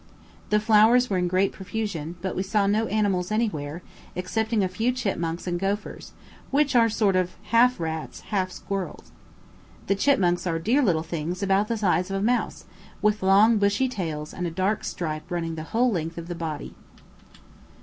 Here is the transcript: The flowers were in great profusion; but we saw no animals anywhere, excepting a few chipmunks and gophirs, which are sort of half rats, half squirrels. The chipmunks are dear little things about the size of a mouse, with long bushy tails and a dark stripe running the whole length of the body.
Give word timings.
The 0.49 0.59
flowers 0.59 1.11
were 1.11 1.19
in 1.19 1.27
great 1.27 1.51
profusion; 1.51 2.15
but 2.23 2.35
we 2.35 2.41
saw 2.41 2.65
no 2.65 2.87
animals 2.87 3.29
anywhere, 3.31 3.83
excepting 4.15 4.63
a 4.63 4.67
few 4.67 4.91
chipmunks 4.91 5.45
and 5.45 5.59
gophirs, 5.59 6.13
which 6.49 6.75
are 6.75 6.89
sort 6.89 7.15
of 7.15 7.35
half 7.51 7.79
rats, 7.79 8.21
half 8.21 8.51
squirrels. 8.51 9.11
The 9.85 9.93
chipmunks 9.93 10.47
are 10.47 10.57
dear 10.57 10.81
little 10.81 11.03
things 11.03 11.43
about 11.43 11.67
the 11.67 11.77
size 11.77 12.09
of 12.09 12.17
a 12.19 12.25
mouse, 12.25 12.65
with 13.03 13.21
long 13.21 13.59
bushy 13.59 13.87
tails 13.87 14.33
and 14.33 14.47
a 14.47 14.49
dark 14.49 14.83
stripe 14.83 15.29
running 15.29 15.53
the 15.53 15.65
whole 15.69 15.91
length 15.91 16.17
of 16.17 16.27
the 16.27 16.33
body. 16.33 16.73